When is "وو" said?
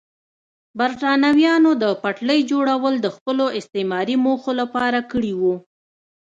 5.41-5.55